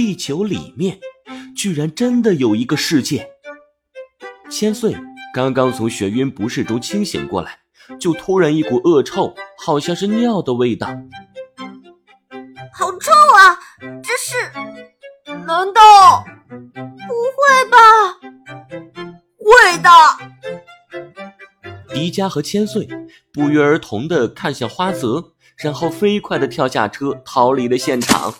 [0.00, 0.98] 地球里面
[1.54, 3.28] 居然真的有一个世界。
[4.48, 4.96] 千岁
[5.34, 7.58] 刚刚从眩晕不适中清醒过来，
[8.00, 10.86] 就突然一股恶臭，好像是尿的味道。
[12.72, 13.58] 好臭啊！
[14.02, 14.50] 这是？
[15.44, 16.24] 难道？
[16.48, 17.76] 不会吧？
[19.36, 19.90] 会的。
[21.92, 22.88] 迪迦和千岁
[23.34, 28.32] 不约而同的看向花泽，然后飞快的跳下车，逃离了现场。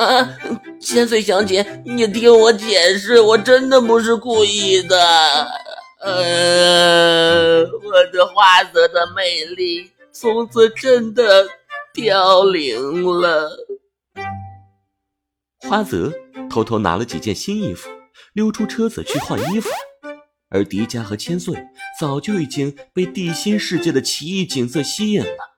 [0.00, 0.38] 啊！
[0.80, 4.96] 千岁小姐，你听我解释，我真的不是故意的。
[6.00, 11.46] 呃，我的花泽的魅力从此真的
[11.92, 13.50] 凋零了。
[15.68, 16.10] 花泽
[16.48, 17.90] 偷偷拿了几件新衣服，
[18.32, 19.68] 溜出车子去换衣服，
[20.48, 21.54] 而迪迦和千岁
[22.00, 25.49] 早就已经被地心世界的奇异景色吸引了。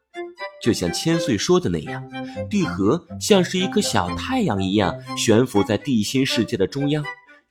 [0.63, 2.09] 就像千岁说的那样，
[2.49, 7.05] 地核像是一颗小太阳一样悬浮在地心世界的中央，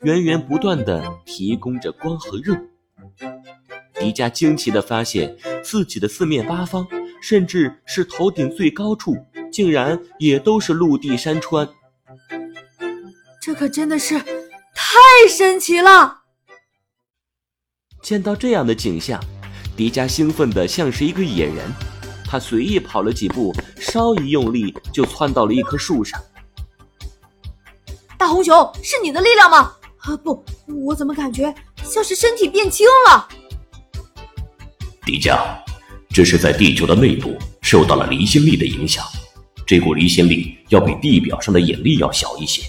[0.04, 2.56] 源源不断的提供着光和热。
[3.96, 6.88] 迪迦惊奇的发现，自己的四面八方，
[7.22, 9.18] 甚至是头顶最高处，
[9.52, 11.68] 竟然也都是陆地山川。
[13.42, 16.22] 这可真的是太神奇了！
[18.02, 19.22] 见到这样的景象，
[19.76, 21.58] 迪迦兴奋的像是一个野人。
[22.32, 26.18] 他随意跑了几步，稍一用力就窜到了一棵树上。
[28.18, 29.74] 大红熊，是你的力量吗？
[29.98, 30.42] 啊，不，
[30.86, 33.28] 我怎么感觉像是身体变轻了？
[35.06, 35.42] 迪迦，
[36.10, 39.04] 这是在地球的内部受到了离心力的影响，
[39.68, 42.64] 这股离心力要比地表上的引力要小一些，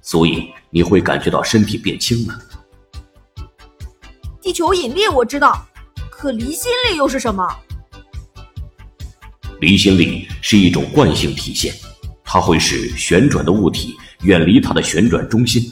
[0.00, 2.40] 所以你会感觉到身体变轻了。
[4.40, 5.66] 地球引力我知道，
[6.08, 7.44] 可离心力又是什么？
[9.60, 11.74] 离心力是一种惯性体现，
[12.24, 15.70] 它会使旋转的物体远离它的旋转中心。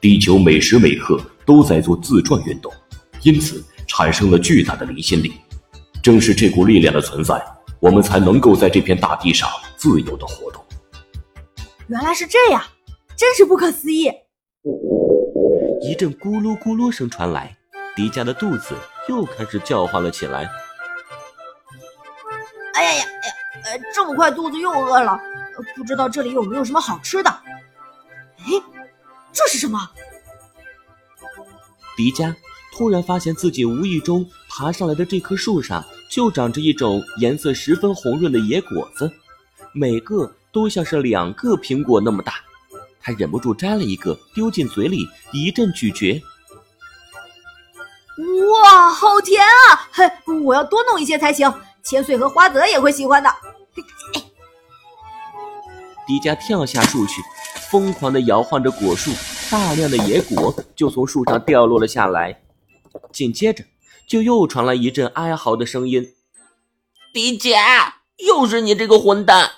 [0.00, 2.72] 地球每时每刻都在做自转运动，
[3.22, 5.32] 因此产生了巨大的离心力。
[6.02, 7.42] 正是这股力量的存在，
[7.80, 10.64] 我们才能够在这片大地上自由的活动。
[11.88, 12.62] 原来是这样，
[13.16, 14.10] 真是不可思议！
[15.82, 17.56] 一阵咕噜咕噜声传来，
[17.96, 18.74] 迪迦的肚子
[19.08, 20.48] 又开始叫唤了起来。
[22.74, 25.18] 哎呀呀，哎呀，呃，这么快肚子又饿了，
[25.76, 27.30] 不知道这里有没有什么好吃的？
[27.30, 28.62] 哎。
[29.32, 29.78] 这是什么？
[31.96, 32.34] 迪迦
[32.72, 39.08] 突然发现自己无意中爬上来的这棵树上，就长着一种颜色十分红润的野果子，
[39.72, 42.34] 每个都像是两个苹果那么大。
[43.00, 46.20] 他忍不住摘了一个，丢进嘴里一阵咀嚼。
[48.64, 49.88] 哇，好甜啊！
[49.92, 50.10] 嘿，
[50.42, 51.48] 我要多弄一些才行。
[51.82, 53.30] 千岁和花泽也会喜欢的。
[56.06, 57.22] 迪迦跳下树去。
[57.70, 59.12] 疯狂地摇晃着果树，
[59.48, 62.42] 大量的野果就从树上掉落了下来。
[63.12, 63.64] 紧接着，
[64.08, 66.12] 就又传来一阵哀嚎的声音
[67.14, 69.52] ：“迪迦，又是你这个混蛋！”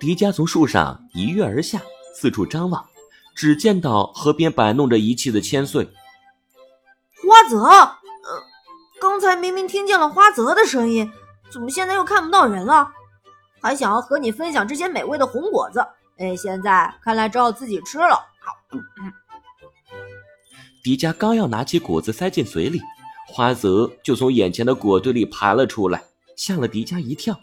[0.00, 1.80] 迪迦从树上一跃而下，
[2.16, 2.84] 四处张望，
[3.32, 5.84] 只见到河边摆弄着仪器的千岁。
[5.84, 7.98] 花泽，呃，
[9.00, 11.10] 刚才明明听见了花泽的声音，
[11.50, 12.88] 怎么现在又看不到人了？
[13.60, 15.84] 还想要和你分享这些美味的红果子。
[16.16, 18.14] 哎，现在看来只好自己吃了。
[18.40, 18.52] 好，
[20.82, 22.80] 迪迦刚要拿起果子塞进嘴里，
[23.28, 26.04] 花泽就从眼前的果堆里爬了出来，
[26.36, 27.38] 吓了迪迦一跳。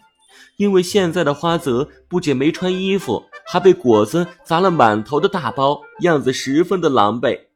[0.57, 7.47] 因为现在的花泽不仅没穿衣服，还被果子砸了满头的大包，样子十分的狼狈。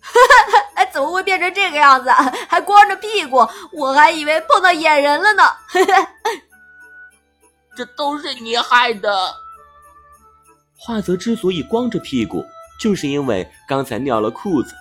[0.00, 0.45] 哈哈，
[1.56, 2.10] 这个样子？
[2.50, 3.38] 还光着屁股，
[3.72, 5.42] 我还以为碰到野人了呢。
[7.74, 9.34] 这都是你害的。
[10.76, 12.44] 华泽之所以光着屁股，
[12.78, 14.74] 就是因为刚才尿了裤子。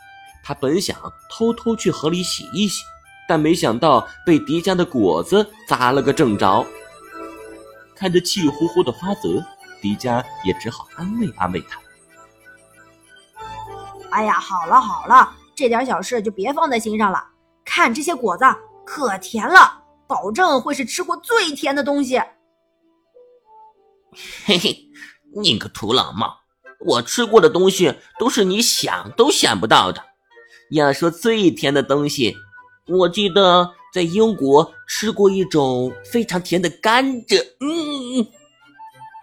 [0.44, 0.96] 他本想
[1.30, 2.84] 偷偷去河里洗一洗，
[3.28, 6.66] 但没想到被迪迦的果子砸了个正着。
[7.96, 9.42] 看着气呼呼的花泽，
[9.82, 11.80] 迪迦也只好安慰安慰他
[14.12, 17.24] ：“哎呀，好了好了，这点小事就别放在心上了。
[17.64, 18.44] 看这些果子
[18.86, 22.20] 可甜了，保证会是吃过最甜的东西。
[24.46, 24.78] ”嘿嘿。
[25.38, 26.34] 你个土老帽！
[26.80, 30.02] 我吃过的东西都是你想都想不到的。
[30.72, 32.34] 要说最甜的东西，
[32.88, 37.44] 我记得在英国吃过一种非常甜的甘蔗。
[37.60, 38.26] 嗯，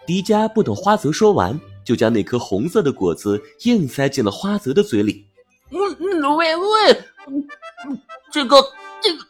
[0.07, 5.27] 迪迦不等花泽说完，就将那颗红色的果子硬塞进了花泽的嘴里。
[6.31, 7.05] 喂喂，
[8.31, 8.57] 这个
[9.01, 9.25] 这个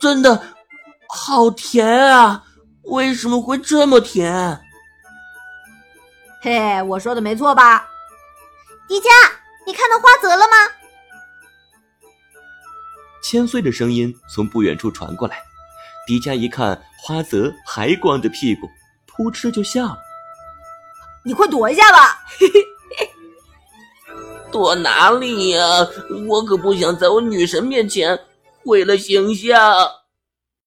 [0.00, 0.40] 真的
[1.08, 2.42] 好甜啊！
[2.84, 4.60] 为什么会这么甜？
[6.42, 7.88] 嘿，我说的没错吧？
[8.86, 9.08] 迪迦，
[9.66, 10.56] 你看到花泽了吗？
[13.22, 15.42] 千岁的声音从不远处传过来。
[16.06, 18.68] 迪迦一看花泽还光着屁股，
[19.06, 19.98] 扑哧就笑了。
[21.24, 22.22] 你快躲一下吧！
[24.56, 25.86] 躲哪里呀？
[26.26, 28.18] 我可不想在我女神面前
[28.64, 29.86] 毁了形象。